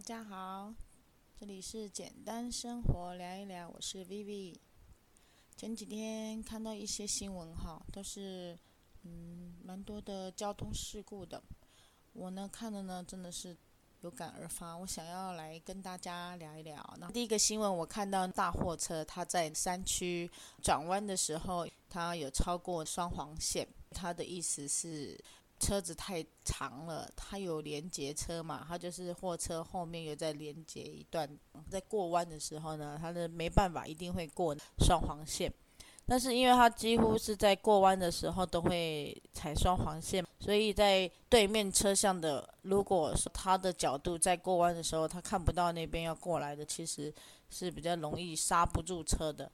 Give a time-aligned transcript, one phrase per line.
[0.00, 0.72] 大家好，
[1.38, 4.56] 这里是简单生活聊一聊，我是 Vivi。
[5.58, 8.58] 前几天看到一些新闻哈，都是
[9.02, 11.42] 嗯蛮多的交通事故的。
[12.14, 13.54] 我呢看了呢，真的是
[14.00, 16.82] 有感而发，我想要来跟大家聊一聊。
[16.98, 20.30] 那第一个新闻，我看到大货车它在山区
[20.62, 25.22] 转弯的时候，它有超过双黄线，它的意思是。
[25.60, 31.28] 车子太长了，它有连接车嘛，它就是货车后面有在连接一段，
[31.68, 35.52] 在过弯的时候呢，它的没办法，一定会过双黄线。
[36.06, 47.14] 但是因为它几乎是在过弯的时候都会踩双黄线，所以在对面车厢的，如果说它的角度在过弯的时候，它看不到那边要过来的，其实
[47.50, 49.48] 是比较容易刹不住车的。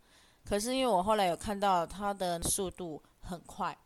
[0.44, 3.76] 可是因为我后来有看到它的速度很快。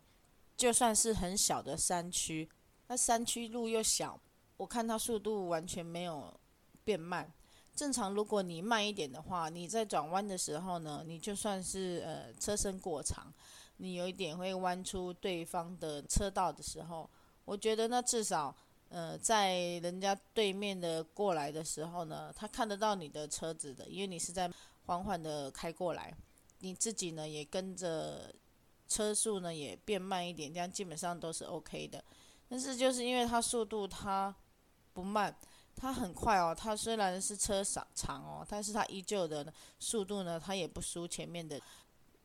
[0.61, 2.47] 就算是很小的山区，
[2.87, 4.21] 那山区路又小，
[4.59, 6.39] 我看它速度完全没有
[6.85, 7.33] 变慢。
[7.75, 13.33] 正常，如果你慢一点的话，你在转弯的时候呢，你就算是呃车身过长，
[13.79, 17.09] 你有一点会弯出对方的车道的时候，
[17.47, 18.55] 我觉得那至少
[18.91, 24.53] 呃在人家对面的过来的时候呢，他看得到你的车子的，因为你是在
[24.85, 26.15] 缓缓的开过来，
[26.59, 28.31] 你自己呢也跟着。
[28.91, 32.05] 车速呢也变慢一点，这样基本上都是 OK 的。
[32.49, 34.35] 但是就是因为它速度它
[34.93, 35.35] 不慢，
[35.77, 36.53] 它很快哦。
[36.53, 41.59] 它虽然是车长长哦，但是它依旧的速度呢，它也不输前面的。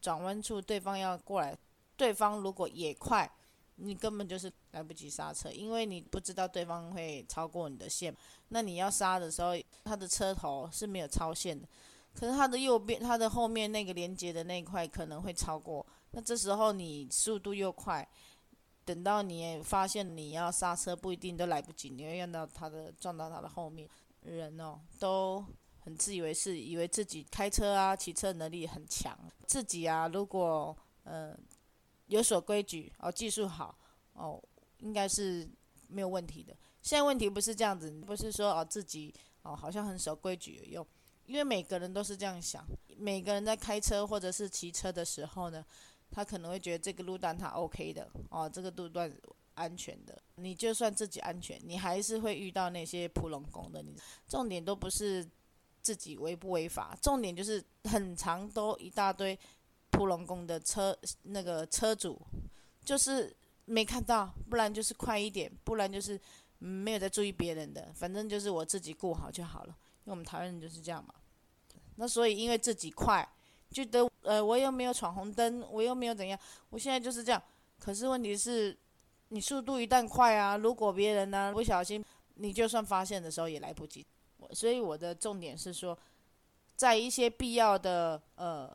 [0.01, 1.57] 转弯处对方要过来，
[1.95, 3.27] 对方如果也快，
[3.75, 8.15] 你根本就是来不及刹车，因为你不知道对方会超过你的线。
[8.49, 11.67] 那你要刹的时候，它的车头是没有超线的，
[12.13, 15.85] 可是它的右边、它的后面那个连接的那一块可能会超过。
[16.15, 18.07] 那这时候你速度又快，
[18.85, 23.89] 等到你发现你要刹车不一定都来不及，你会让到他的撞到他的后面。
[24.21, 25.45] 人哦，都
[25.81, 31.37] 很自以为是，以为自己开车啊、骑车能力很强，自己啊如果呃
[32.07, 33.77] 有所规矩哦，技术好
[34.13, 34.41] 哦，
[34.77, 35.47] 应该是
[35.89, 36.55] 没有问题的。
[36.81, 40.87] 现在问题不是这样子，不是说哦自己哦好像很守规矩有用，
[41.25, 42.65] 因为每个人都是这样想，
[42.97, 45.63] 每个人在开车或者是骑车的时候呢。
[46.11, 49.11] 他可能会觉得这个路段他 OK 的哦，这个路段
[49.55, 50.17] 安全的。
[50.35, 53.81] 你就算自己安全，你还是会遇到那些扑龙工的。
[53.81, 53.95] 你
[54.27, 55.27] 重点都不是
[55.81, 59.37] 自己违不违法，重点就是很长都一大堆
[59.89, 62.21] 扑龙工的车，那个车主
[62.83, 63.35] 就是
[63.65, 66.19] 没看到，不然就是快一点，不然就是
[66.59, 67.91] 没有在注意别人的。
[67.93, 71.13] 反正就是我自己顾好就好了，因为我们台湾人就是这样嘛。
[71.95, 73.27] 那所以因为自己快。
[73.75, 77.43] 觉得呃，我又没有闯红灯，我又没有怎样，我现在就是这样。
[77.77, 78.75] 可是问题是，
[79.27, 82.01] 你速度一旦快啊，如果别人呢不小心，
[82.35, 84.05] 你就算发现的时候也来不及。
[84.51, 85.97] 所以我的重点是说，
[86.77, 88.73] 在一些必要的呃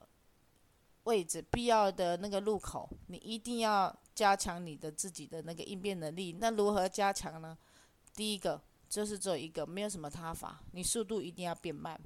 [1.05, 6.37] 位置、必要的那个路口，你一定要加强你的自己的那个应变能力。
[6.38, 7.56] 那如何加强呢？
[8.15, 11.99] 第一个就是做一个，没有什么他法，你速度一定要变慢。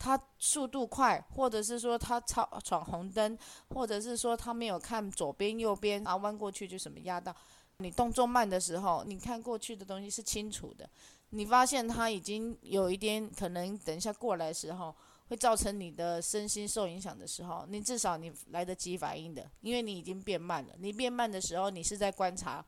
[0.00, 3.38] 他速度快，或者是说他超闯红灯，
[3.68, 7.36] 或者是说他没有看左边右边然后，弯过去就什么压到。
[7.76, 10.88] 你动作慢的时候，你看过去的东西是清楚的。
[11.28, 14.94] 你发现他已经有一点可能，等一下过来的时候
[15.28, 20.72] 会造成你的身心受影响的时候，你至少你来得及反应的，因为你已经变慢了。
[20.78, 22.64] 你变慢的时候，你是在观察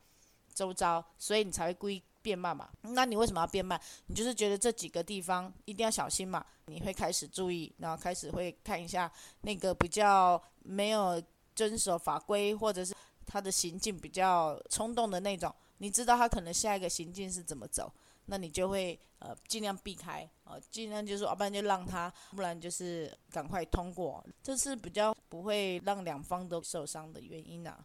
[0.55, 2.03] 周遭，所以你才会故意。
[2.23, 2.71] 变慢嘛？
[2.83, 3.81] 那你为什么要变慢？
[4.07, 6.45] 你就是觉得这几个地方一定要小心嘛？
[6.67, 9.11] 你会开始注意，然后开始会看一下
[9.43, 11.21] 那个比较没有
[11.55, 12.95] 遵守法规，或者是
[13.27, 15.53] 他的行径比较冲动的那种。
[15.79, 17.93] 你知道他可能下一个行径是怎么走，
[18.27, 24.25] 那你就会呃尽量避开，呃尽量就是说，要不然就让他，不然就是赶快通过。
[24.43, 27.85] 这是比较不会让两方都受伤的原因啊。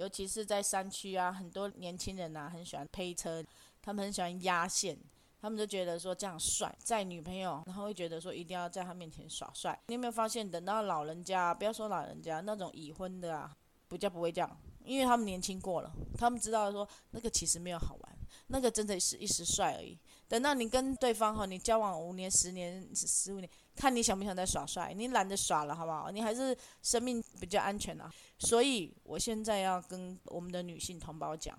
[0.00, 3.44] 尤其是在山区啊，很多年轻人、啊、很喜欢配车，
[3.82, 4.98] 他们很喜欢压线，
[5.38, 9.78] 他们就觉得说这样帅，载女朋友，然后会觉得说一定要在他面前耍帅。
[9.88, 13.54] 你有没有发现，等到老人家，不要说老人家，那种已婚的啊，
[13.88, 19.98] 比较不会这样，因为他们年轻过了，他们知道说那个其实没有好玩，那个真的是一时帅而已。
[20.30, 23.50] 等到你跟对方哈，你交往五年、十年、十五年。
[23.74, 26.10] 看你想不想再耍帅，你懒得耍了，好不好？
[26.10, 28.12] 你还是生命比较安全啊。
[28.38, 31.58] 所以我现在要跟我们的女性同胞讲，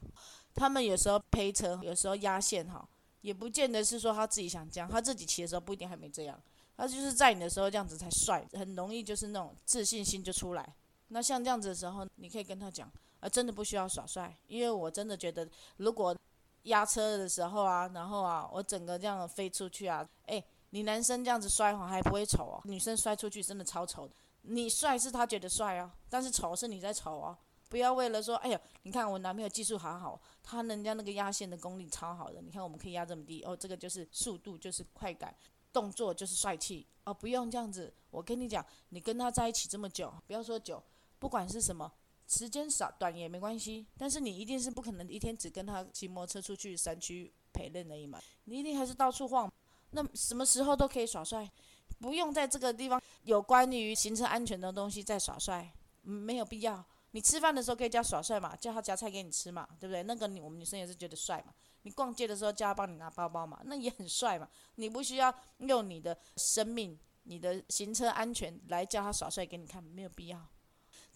[0.53, 2.87] 他们有时候陪车，有时候压线哈，
[3.21, 6.39] 也不见得是说他自己想这样，他自己骑的时候不一定还没这样，
[6.77, 10.75] 他就是在你的时候这样子才帅，很容易就是那种自信心就出来。
[11.07, 15.47] 那像这样子的时候，你可以跟他讲，啊，真的不需要耍帅，因为我真的觉得，
[15.77, 16.15] 如果
[16.63, 24.09] 压车的时候啊，然后啊，我整个这样飞出去啊，哎，你男生这样子摔哈还不会丑哦，女生摔出去真的超丑。
[24.43, 27.37] 你帅是他觉得帅啊，但是丑是你在丑啊。
[27.69, 35.33] 不要为了说，哎呀，你看我男朋友技术好好，他人家那个压线的功力超好的，你看我们可以压这么低哦，这个就是速度，就是快感，
[35.71, 37.93] 动作就是帅气哦，不用这样子。
[38.09, 40.83] 我跟你讲，你跟他在一起这么久，不要说久，
[41.17, 41.89] 不管是什么。
[42.31, 49.51] 时间少短也没关系，但是你一定是不可能一天只跟他骑摩托车出去山区陪练而已嘛，你一定还是到处晃，
[49.89, 51.51] 那什么时候都可以耍帅，
[51.99, 55.73] 不用在这个地方有关于行车安全的东西再耍帅，
[56.03, 56.81] 没有必要。
[57.11, 60.01] 你吃饭的时候可以叫耍帅嘛，叫他夹菜给你吃嘛，对不对？
[60.03, 61.53] 那个你我们女生也是觉得帅嘛。
[61.81, 64.47] 你逛街的时候叫他帮你拿包包嘛，那也很帅嘛。
[64.75, 70.39] 你不需要用你的生命、你的行车安全来叫他耍帅给你看，没有必要。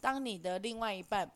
[0.02, 1.30] 当你的另外一半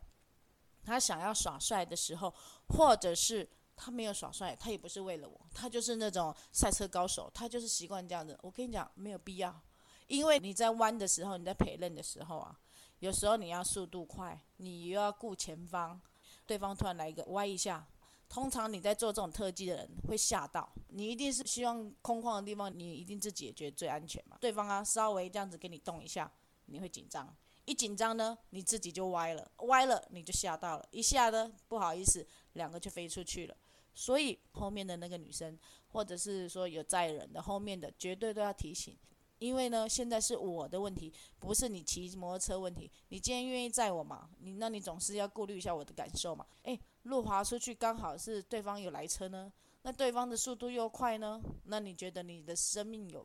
[0.84, 2.34] 他想要耍帅的时候，
[2.68, 8.38] 或者是他没有耍帅，他也不是为了我，他就是那种赛车高手，他就是习惯这样子。
[8.42, 9.60] 我跟你讲，没有必要，
[10.06, 12.58] 因为你在弯的时候，你在陪练的时候啊，
[12.98, 16.00] 有时候你要速度快，你又要顾前方，
[16.46, 17.86] 对方突然来一个歪一下，
[18.28, 24.36] 通常你在做这种特技的人会吓到，你一定是希望空旷的地方，你一定自己也觉得最安全嘛。
[24.40, 26.30] 对方啊，稍微这样子给你动一下，
[26.66, 27.34] 你会紧张。
[27.70, 33.56] 一紧张呢，你自己就歪了，歪了你就吓到了，一下呢，不好意思，两个就飞出去了。
[33.94, 35.56] 所以后面的那个女生，
[35.86, 38.98] 或者是说有载人的，后面的绝对都要提醒，
[39.38, 42.90] 因为呢，现在是我的问题，不是你骑摩托车问题。
[43.10, 44.28] 你今天愿意载我嘛？
[44.40, 46.44] 你那你总是要顾虑一下我的感受嘛。
[46.64, 49.52] 诶，路滑出去刚好是对方有来车呢，
[49.82, 53.24] 那对方的速度又快呢，那你觉得你的生命有？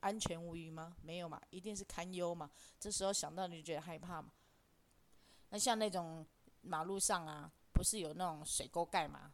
[0.00, 0.96] 安全无虞吗？
[1.02, 2.50] 没有嘛，一定是堪忧嘛。
[2.78, 4.32] 这时候想到你就觉得害怕嘛。
[5.50, 6.26] 那像那种
[6.60, 9.32] 马路上啊，不是有那种水沟盖嘛？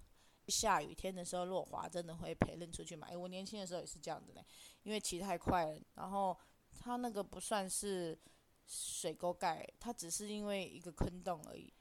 [0.49, 3.09] 下雨天的时候落滑，真的会陪人出去嘛？
[3.09, 4.45] 诶，我年轻的时候也是这样子嘞，
[4.85, 6.39] 因为骑太快了，然后
[6.79, 8.17] 它那个不算是
[8.65, 11.73] 水沟盖，它只是因为一个坑洞而已。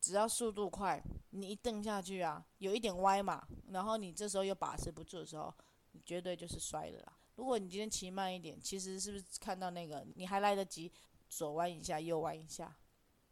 [0.00, 5.52] 只要速度快，你一蹬下去啊，有一点歪嘛，然后你这时候又把持不住的时候，
[5.90, 7.17] 你绝对就是摔了啦。
[7.38, 10.90] 如果你今天骑慢一点，其实是不是看到那个你还来得及
[11.28, 12.76] 左弯一下，右弯一下？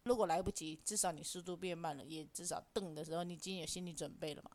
[0.04, 4.52] 如果来不及，至少你速度变慢了，也至少蹬的时候你已经有心理准备了嘛。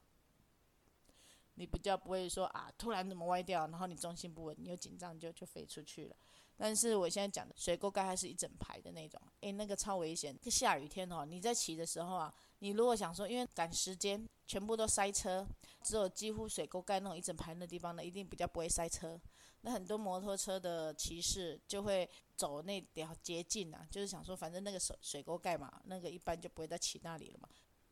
[1.56, 6.16] 你比较不会说啊，突然怎么歪掉，然后你重心不稳，你又紧张就就飞出去了。
[6.56, 10.34] 但是我现在讲的水沟盖还是一整排的那种，诶，那个超危险。
[10.50, 15.46] 下雨天哦，你在骑的时候啊，你如果想说，因为赶时间，全部都塞车，
[15.84, 19.20] 只有几乎水沟盖那种一整排的地方呢，一定比较不会塞车。
[19.62, 27.48] 那很多摩托车的骑士就会走那条捷径啊，就是想说，反正那个水水沟盖嘛，那个一般就不会再骑那里了嘛。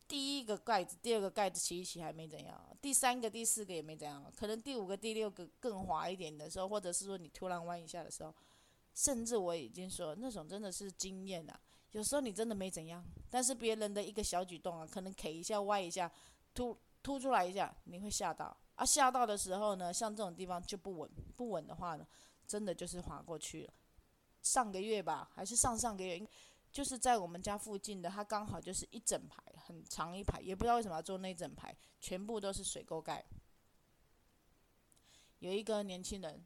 [0.07, 8.33] 第一个盖子，第二个盖子骑一骑还没怎样，第三个、第四个也没怎样，可能第五个、第六个更滑一点的时候，或者是说你突然弯一下的时候。
[8.95, 11.57] 甚至我已经说，那种真的是经验啊。
[11.92, 16.12] 有时候你真的没怎样，但是别人的一个小举动啊，可能 K 一下、歪一下、
[16.54, 18.57] 突突出来一下，你会吓到。
[18.80, 22.08] 啊，下到的时候呢，像这种地方就不稳，不稳的话呢，
[22.48, 23.74] 真的就是滑过去了。
[24.42, 26.26] 上个月吧，还是上上个月，
[26.72, 33.26] 就是在我们家附近的，它刚好就是一整排，很长一排，也不知道为什么要做那整排，全部都是水沟盖。
[35.40, 36.45] 有一个年轻人。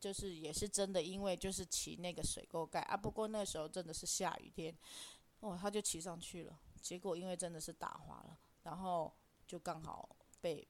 [0.00, 2.94] 就是也是真的，因为就是骑那个水沟盖啊。
[2.94, 4.76] 不过那时候真的是下雨天，
[5.40, 6.60] 哦，他就骑上去了。
[6.82, 9.10] 结果因为真的是打滑了，然后
[9.46, 10.06] 就刚好
[10.42, 10.68] 被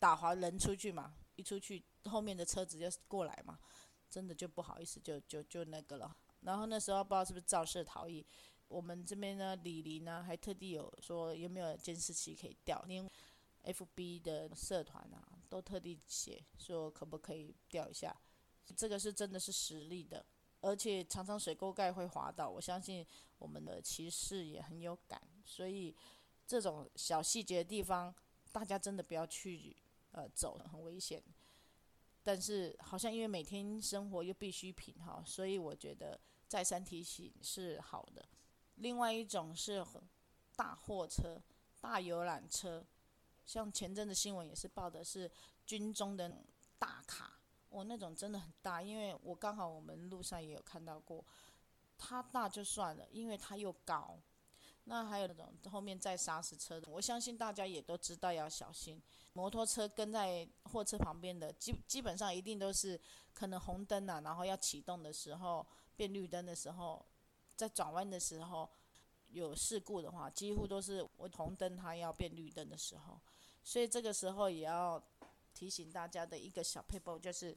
[0.00, 1.14] 打滑人出去嘛。
[1.36, 3.58] 一出去，后面的车子就过来嘛，
[4.10, 6.14] 真的就不好意思，就就就那个了。
[6.40, 8.26] 然后那时候不知道是不是肇事逃逸，
[8.66, 13.08] 我们这边呢，李林呢还特地有说有没有监视器可以调，连
[13.64, 15.38] FB 的社团啊。
[15.48, 18.16] 都特地写说可不可以调一下，
[18.76, 20.24] 这个是真的是实力的，
[20.60, 23.04] 而且常常水沟盖会滑倒，我相信
[23.38, 25.92] 我们的骑士也很有感，所以
[26.46, 28.14] 这种小细节的地方，
[28.52, 29.76] 大家真的不要去
[30.12, 31.22] 呃走，很危险。
[32.22, 38.24] 但是好像因为每天生活又必需品哈，所以我觉得再三提醒是好的。
[38.76, 39.84] 另外一种是
[40.54, 41.42] 大货车、
[41.80, 42.84] 大游览车。
[43.46, 45.28] 像前阵子新闻也是报的是
[45.66, 46.30] 军中的
[46.78, 47.40] 大卡，
[47.70, 51.24] 哦，那种真的很大，因为我刚好我们路上也有看到过，
[51.98, 54.16] 它大就算了，因为它又高。
[54.84, 59.00] 那还有那种后面再刹死车的，我相信大家也都知道要小心。
[59.34, 63.00] 摩托车跟在货车旁边的，基基本上一定都是
[63.32, 67.06] 可能红灯啊，然后要启动的时候变绿灯的时候，
[67.54, 68.68] 在转弯的时候
[69.28, 73.20] 有事故的话，几乎都是我红灯它要变绿灯的时候，
[73.62, 75.00] 所以这个时候也要
[75.54, 77.56] 提醒大家的一个小撇步就是，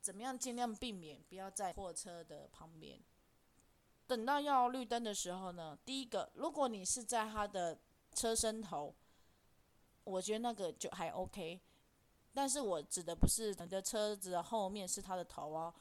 [0.00, 3.00] 怎么样尽量避免不要在货车的旁边。
[4.06, 7.78] 等到要绿灯的时候呢，第一个，如果你是在他的
[8.12, 8.94] 车身头，
[10.04, 11.60] 我觉得那个就还 OK。
[12.32, 15.72] 但是我指的不是你的车子的后面是他的头哦，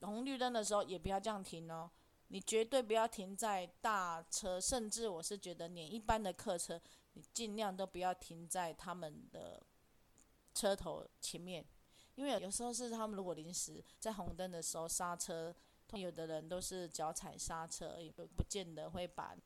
[0.00, 1.90] 红绿灯的时候也不要这样停哦，
[2.28, 6.80] 你绝对不要停在大车，甚至我是觉得连一般的客车，
[7.12, 9.62] 你尽量都不要停在他们的
[10.54, 11.64] 车头前面，
[12.14, 15.54] 因为有时候是他们如果临时在红灯的时候刹车，
[15.98, 19.36] 有的人都是脚踩刹车，也不不见得会把。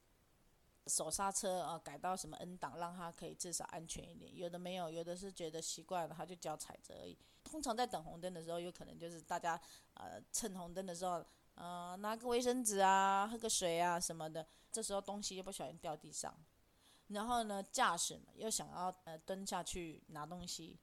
[0.87, 4.35] 手刹车啊，改到什么 N 档，让它可以至少安全一点。
[4.35, 7.15] 有的没有，有的是觉得习惯了，他就脚踩着而已。
[7.45, 9.61] 通常在等红灯的时候，有可能就是大家
[9.93, 11.23] 呃趁红灯的时候，
[11.57, 14.47] 呃拿个卫生纸啊，喝个水啊什么的。
[14.73, 16.35] 这时候东西又不小心掉地上，
[17.09, 20.79] 然后呢驾驶又想要呃蹲下去拿东西，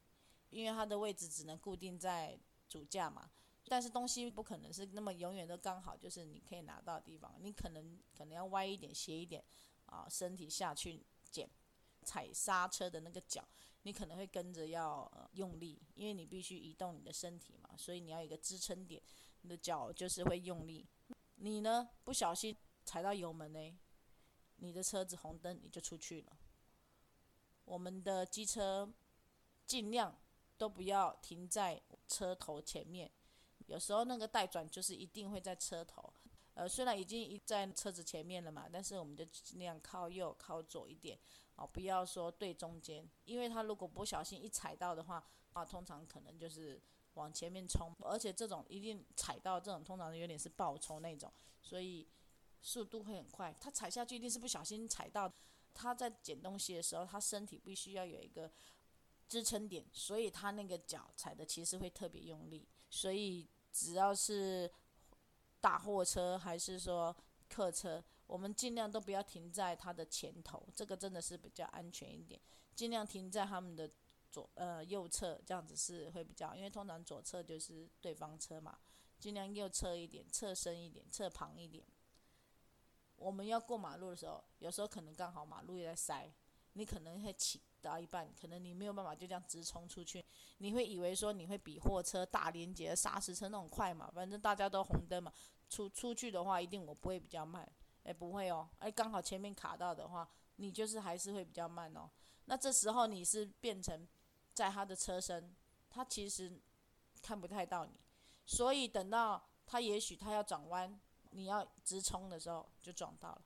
[0.51, 2.38] 因为它的位置只能固定在
[2.69, 3.27] 主驾嘛。
[3.67, 9.43] 但是东西不可能是那么永远都刚好就是你可以拿到的地方，你可能可能要歪一点斜一点。
[9.88, 11.48] 啊，身体下去捡，
[12.01, 13.48] 踩刹车的那个脚，
[13.84, 19.00] 你可能会跟着要、呃、用力，因为你必须移动你的身体嘛，所以你要有一个支撑点，
[19.41, 20.88] 你的脚就是会用力。
[21.36, 23.77] 你呢，不小心踩到油门呢，
[24.55, 26.36] 你的车子红灯你就出去了。
[27.65, 28.91] 我们的机车
[29.67, 30.17] 尽量
[30.57, 33.12] 都不要停在车头前面，
[33.67, 36.13] 有时候那个待转就是一定会在车头。
[36.53, 41.19] 呃，虽然已经一在车子前面了嘛，但是我们就尽量靠右、靠左一点，
[41.57, 46.81] 哦，不要说对中间，因为他如果不小心一踩到的话，啊，通常可能就是
[47.15, 51.29] 往前面冲，而且这种一定踩到这种，通常有点是爆冲那种，
[51.62, 52.07] 所以
[52.62, 53.53] 速度会很快。
[53.60, 55.29] 他踩下去一定是不小心踩到，
[55.74, 58.50] 他在捡东西的时候，他身体必须要有一个
[59.27, 63.45] 支撑点，所以他那个脚踩的其实会特别用力，所以
[63.75, 64.72] 只要是。
[65.62, 67.15] 大货车还是说
[67.50, 72.39] 客车，我们尽量都不要停在它的前头，这个真的是比较安全一点。
[72.75, 73.89] 尽量停在他们的
[74.29, 78.77] 左呃右侧，这样子是会比较，因为通常左侧就是对方车嘛。
[79.17, 81.84] 尽量右侧一点，侧身一点，侧旁一点。
[83.15, 86.32] 我们要过马路的时候，有时候可能刚好马路也在塞，
[86.74, 87.60] 你可能会起。
[87.86, 90.25] 到一半，可能你没有办法就这样直冲出去，
[90.58, 94.10] 你会以为说你会比货车大连接砂石车那种快嘛？
[94.13, 95.32] 反正大家都红灯嘛，
[95.70, 97.70] 出出去的话一定我不会比较慢，
[98.04, 102.10] 哎不会哦，哎刚好前面卡到的话，你就是还是会比较慢哦。
[102.46, 104.08] 那这时候你是变成
[104.54, 105.56] 在他的车身，
[105.89, 106.51] 他其实
[107.22, 107.92] 看不太到你，
[108.46, 111.00] 所以等到他也许他要转弯，
[111.32, 113.42] 你要直冲的时候就撞到了，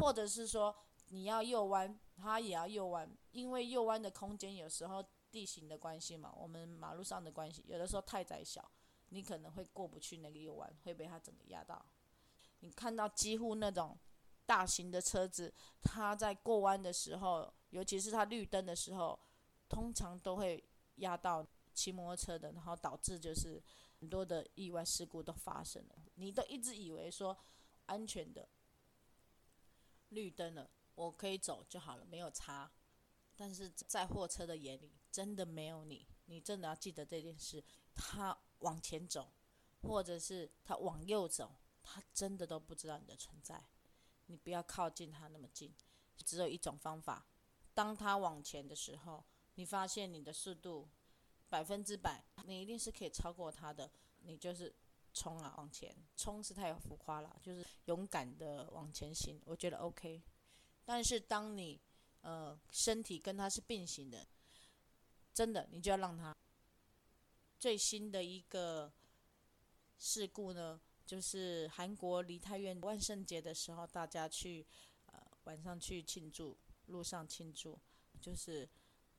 [0.00, 0.74] 或者是说。
[1.14, 8.68] 你要右弯，他也要右弯，因为右弯的空间有时候地形的关系嘛，我们马路上的关系，有的时候太窄小，
[9.10, 11.86] 你可能会过不去那个右弯，会被他整个压到。
[12.58, 13.96] 你看到几乎那种
[14.44, 19.16] 大型的车子，它在过弯的时候，尤其是它绿灯的时候，
[19.68, 20.64] 通常都会
[20.96, 23.62] 压到骑摩托车的，然后导致就是
[24.00, 25.94] 很多的意外事故都发生了。
[26.16, 27.38] 你都一直以为说
[27.86, 28.48] 安全的
[30.08, 30.68] 绿灯了。
[30.94, 32.70] 我可以走就好了，没有差。
[33.36, 36.06] 但是在货车的眼里，真的没有你。
[36.26, 37.62] 你真的要记得这件事。
[37.94, 39.32] 他往前走，
[39.82, 43.64] 或者是他往右走，他真的都不知道你的存在。
[44.26, 45.74] 你不要靠近他那么近。
[46.24, 47.26] 只有一种方法：
[47.74, 49.24] 当他往前的时候，
[49.56, 50.88] 你发现你的速度
[51.48, 53.90] 百分之百，你一定是可以超过他的。
[54.20, 54.74] 你就是
[55.12, 59.40] 冲啊，往前冲是太浮夸了，就是勇敢的往前行。
[59.44, 60.22] 我觉得 OK。
[60.84, 61.80] 但是当你，
[62.20, 64.26] 呃，身体跟他是并行的，
[65.32, 66.34] 真的，你就要让他。
[67.58, 68.92] 最新的一个
[69.96, 74.66] 事故呢，就是韩国梨泰院万圣节的时候，大家去，
[75.06, 77.78] 呃，晚上去庆祝，路上庆祝，
[78.20, 78.68] 就是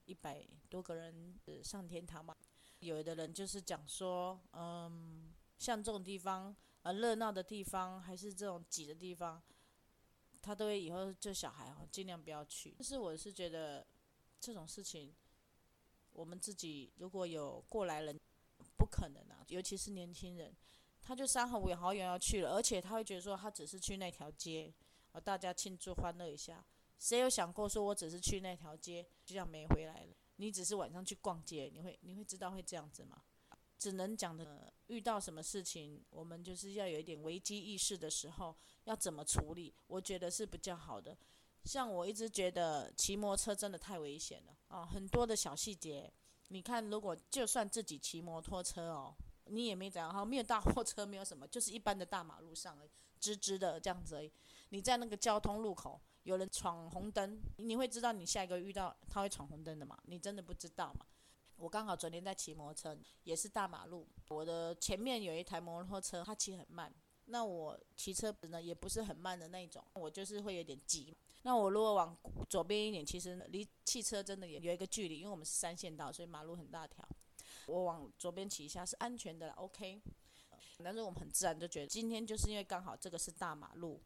[0.05, 2.36] 一百多个人上天堂嘛。
[2.79, 9.41] 有的人就是讲说，嗯，像这种地方，呃，热闹的地方，还是这种挤的地方。
[10.45, 12.75] 他都会以后就小孩哦，尽量不要去。
[12.77, 13.83] 但是我是觉得
[14.39, 15.11] 这种事情，
[16.13, 18.15] 我们自己如果有过来人，
[18.77, 20.55] 不可能啊，尤其是年轻人，
[21.01, 24.71] 他就三好五好远要去了，而且他会觉得说他只是去那条街，
[25.13, 26.63] 哦，大家庆祝欢乐一下。
[26.99, 30.15] 谁有想过说我只是去那条街，就这样没回来了？
[30.35, 33.23] 你只是晚上去逛街，你会你会知道会这样子吗？
[33.77, 38.55] 只能讲的，遇到什么事情，我们就是要有一点危机意识的时候，
[38.86, 41.17] 要怎么处理，我觉得是比较好的。
[41.63, 46.12] 像我一直觉得骑摩托车真的太危险了啊，很多的小细节，
[46.50, 49.15] 你看，如果就算自己骑摩托车哦，
[49.46, 52.89] 你也没怎样哈，没有大货车，没有什么，就是一般的大马路上而已，
[53.20, 54.32] 直直的这样子而已。
[54.70, 59.98] 你在那个交通路口，有人闯红灯，你会知道你下一个遇到他会闯红灯的嘛？
[60.05, 61.05] 你真的不知道嘛？
[61.57, 64.07] 我刚好昨天在骑摩托车，也是大马路。
[64.29, 66.93] 我的前面有一台摩托车，它骑很慢。
[67.25, 71.15] 那我骑车呢，也不是很慢的那种，我就是会有点急。
[71.41, 72.15] 那我如果往
[72.50, 77.07] 左边一点，其实离汽车真的也有一个距离，因为我们是三线道，所以马路很大条。
[77.67, 80.01] 我往左边骑一下是安全的，OK。
[80.83, 84.00] 但是我们很自然就觉得，今天就是因为刚好这个是大马路，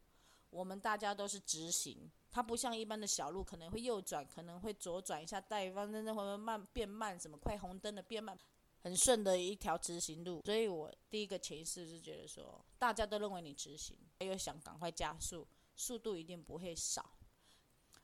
[0.50, 2.10] 我们大家都是直行。
[2.32, 8.38] 它不像一般的小路，可能会右转，可能会左转一下，带方真的会慢变慢，什么快红灯的变慢，
[8.78, 10.40] 很顺的一条直行路。
[10.44, 17.18] 所以我第一个潜意识是觉得说，大家都认为你直行，又想赶快加速，速度一定不会少。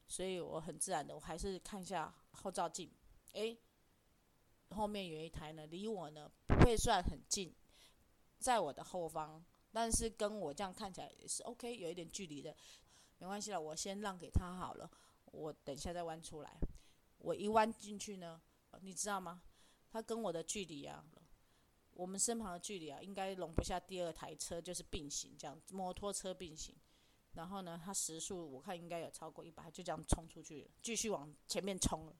[0.08, 2.90] 所以我很自然的，我还是看一下后照镜，
[3.32, 3.56] 诶，
[4.70, 7.54] 后面有一台呢，离我呢不会算很近，
[8.38, 12.56] 在我的后方，但是跟我这样看起来也是 OK，有一点距离的。
[13.18, 14.90] 没关系了，我先让给他好了。
[15.32, 16.58] 我等一下再弯出来。
[17.18, 18.40] 我一弯进去呢，
[18.80, 19.42] 你知道吗？
[19.90, 21.04] 他跟我的距离啊，
[21.94, 26.74] 我们身旁的距离啊，应该容不下第二台车，就是并行这样，摩托车并行。
[27.32, 32.16] 然后呢，他时速我看应该有超过一百，就这样冲出去了，继续往前面冲了。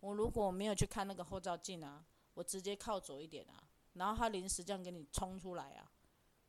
[0.00, 5.91] 我如果没有去看那个后照镜啊，我直接靠左一点啊，然后他临时这样给你冲出来啊。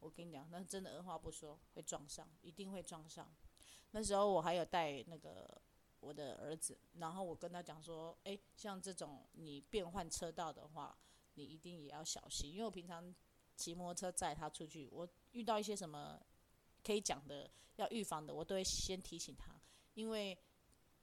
[0.03, 3.33] 我跟你讲，那真的二话不说会撞上，一定会撞上。
[3.91, 5.49] 那时候我还有带那个
[6.01, 10.97] 我的儿子，然后我跟他讲说，诶，像这种你变换车道的话，
[11.35, 13.15] 你一定也要小心，因为我平常
[13.55, 16.19] 骑摩托车载他出去，我遇到一些什么
[16.83, 19.57] 可以讲的、要预防的，我都会先提醒他，
[19.93, 20.37] 因为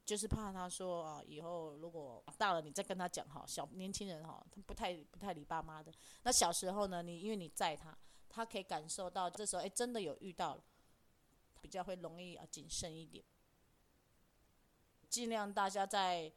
[0.04, 5.90] 就是怕他说啊，以后如果大了你再跟他讲哈，小年轻人哈，他不太不太理爸妈的。
[6.24, 7.96] 那小时候呢，你因为你载他。
[8.30, 10.62] 他可以感受到，这时候哎，真的有遇到了，
[11.60, 13.24] 比较会容易啊谨慎一点，
[15.08, 16.32] 尽量大家在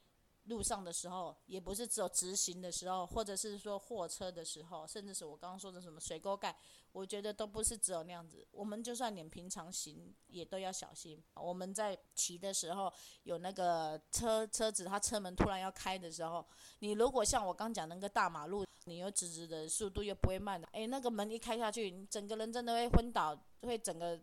[0.45, 6.55] 路上的时候，也不是只有直行的时候，或者是说货车的时候，甚至是我刚刚说的什么水沟盖，
[6.91, 8.47] 我觉得都不是只有那样子。
[8.51, 11.23] 我们就算你平常行也都要小心。
[11.35, 12.91] 我们在骑的时候，
[13.23, 16.45] 有那个车车子，它车门突然要开的时候，
[16.79, 18.63] 你如果像我刚讲那个大马路。
[18.85, 24.19] 你又直直的速度又不会慢的，哎，那个门一开下去，你整个人真的会昏倒，会整个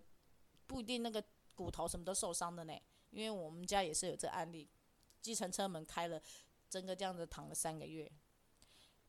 [0.66, 2.74] 不一定那个骨头什么都受伤的呢。
[3.08, 4.68] 因为我们家也是有这案例，
[5.20, 6.20] 计程车门开了，
[6.68, 8.10] 整个这样子躺了三个月，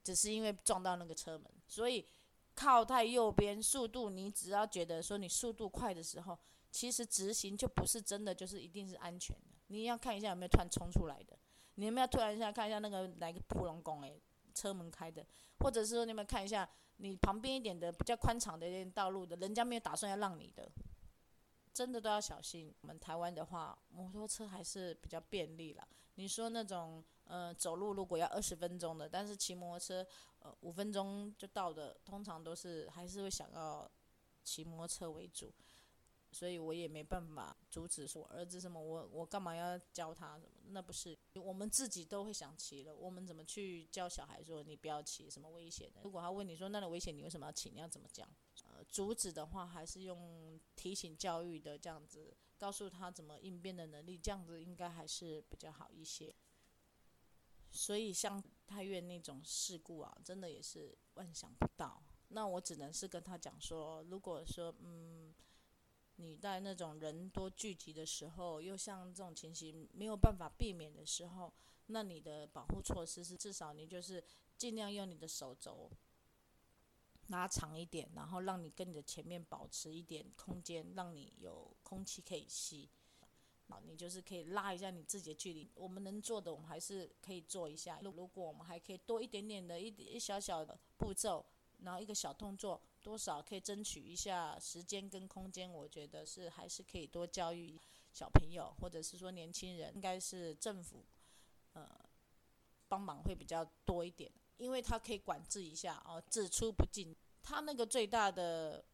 [0.04, 1.52] 只是因为撞到那个车门。
[1.68, 2.06] 所以
[2.54, 6.38] 靠太右边速度，你只要觉得说你速度快的时候，
[6.70, 9.56] 其实直行就不是真的就是一定是安全的。
[9.68, 11.38] 你要看一下有没有突然冲出来的，
[11.76, 14.20] 你有没有突然一下看一下那个哪个扑龙宫哎。
[14.54, 15.26] 车门开的，
[15.60, 20.70] 或者是说你们看一下，你旁边一点的比较宽敞的一点道路的，人家没有打算要让你的，
[21.74, 22.74] 真的都要小心。
[22.82, 25.88] 我们台湾的话，摩托车还是比较便利了。
[26.16, 30.06] 你说那种呃走路如果要二十分钟的，但是骑摩托车
[30.40, 33.90] 呃五分钟就到的，通常都是还是会想要
[34.44, 35.54] 骑摩托车为主。
[36.34, 40.52] 所以我也没办法阻止说儿子什么，我我干嘛要教他什么？
[40.68, 46.00] 那不是我们自己都会想骑了，我们怎么去教小孩说你不要骑什么危险的？
[46.04, 47.70] 如果他问你说那个危险你为什么要骑？
[47.70, 48.26] 你要怎么讲？
[48.90, 56.34] 阻止的话还是用提醒教育的这样子，告诉他怎么应变的能力，这样子应该还是比较好一些。
[57.72, 62.04] 所以像太院那种事故啊，真的也是万想不到。
[62.30, 65.34] 那我只能是跟他讲说，如果说嗯。
[66.18, 71.52] 你在那种人多聚集的时候，又像这种情形没有办法避免的时候，
[71.88, 74.24] 那你的保护措施是至少你就是
[74.56, 75.90] 尽量用你的手肘
[77.32, 82.88] 拉长一点，然后让你跟你的前面保持一点空间，让你有空气可以吸。
[83.68, 85.72] 好，你就是可以拉一下你自己的距离。
[85.74, 88.00] 我们能做的，我们还是可以做一下。
[88.04, 91.46] 如果我们还可以多一点点的一点一小小的步骤，
[91.80, 92.80] 然后一个小动作。
[93.04, 97.76] 多少可以争取一下时间跟空间，我觉得是还是可以多教育
[98.14, 101.04] 小朋友，或者是说年轻人，应该是政府
[101.74, 101.90] 呃
[102.88, 107.16] 帮忙会比较多一点，因为他可以管制一下哦，只出不进。
[107.42, 108.86] 他那个最大的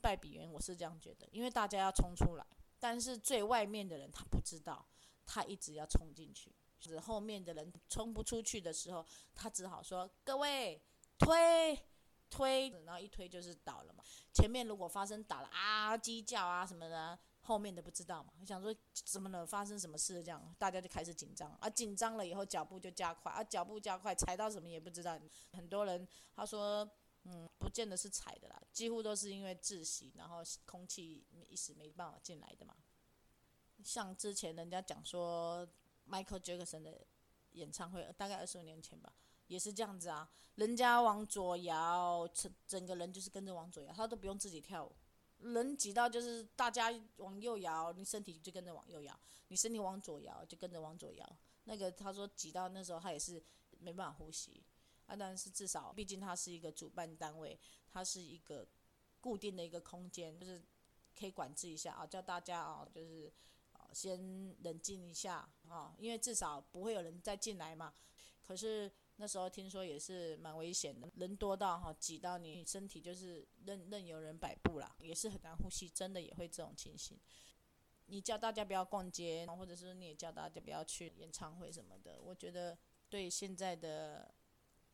[0.00, 2.46] 败笔原因，我是这样觉得，因为大家要冲出来，
[2.78, 4.84] 但是最外面的人他不知道，
[5.24, 10.82] 他一直要冲进去，就是后面的人冲不出去的时候，他只好说各位。
[11.20, 11.78] 推
[12.30, 14.02] 推，然后一推就是倒了嘛。
[14.32, 18.32] 前面如果发生打了啊鸡叫啊什么的，后面的不知道嘛。
[18.46, 25.18] 想说怎么能发生什么事这样，大家就开始紧张啊，紧张了以后脚步就加快啊，脚步加快踩到什么也不知道。
[25.52, 26.88] 很多人他说
[27.24, 32.74] 嗯，不见得是踩的啦，几乎都是因为窒息，然后空气一时没办法进来的嘛。
[33.84, 35.68] 像之前人家讲说
[36.08, 37.06] ，Michael Jackson 的
[37.52, 39.12] 演唱会，大概二十五年前吧，
[39.48, 40.30] 也是这样子啊。
[40.54, 44.92] 人家往左摇，整整个人就是跟着往左摇，他都不用自己跳舞。
[45.40, 49.14] 人挤到就是大家往右摇，你身体就跟着往右摇；
[49.48, 51.36] 你身体往左摇，就跟着往左摇。
[51.64, 53.42] 那个他说挤到那时候他也是
[53.78, 54.62] 没办法呼吸
[55.06, 57.58] 啊，但是至少毕竟他是一个主办单位，
[57.92, 58.66] 他是一个
[59.20, 60.62] 固定的一个空间，就是
[61.18, 63.32] 可以管制一下啊，叫大家啊就是。
[63.92, 67.92] 先冷静一下啊，因为至少不会有人再进来嘛。
[68.40, 68.88] 可是
[69.20, 77.20] 那时候听说也是蛮危险的，人多到哈挤到你身体就是任任由人摆布啦，也是很难呼吸，真的也会这种情形。
[78.06, 82.78] 你叫大家不要逛街，或者是你也叫大家不要去演唱会什么的，我觉得
[83.10, 84.34] 对现在的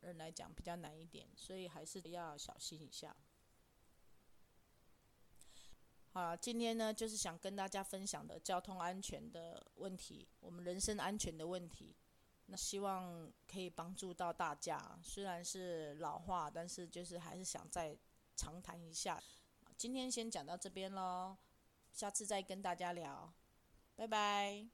[0.00, 3.16] 人来讲比较难一点，所以还是要小心一下。
[6.14, 11.94] 啊，今天呢，就是想跟大家分享的交通安全的问题，我们人身安全的问题。
[12.46, 17.96] 那希望可以帮助到大家，虽然是老话，但是就是还是想再
[18.36, 19.20] 长谈一下。
[19.76, 21.36] 今天先讲到这边喽，
[21.92, 23.32] 下次再跟大家聊，
[23.94, 24.66] 拜拜。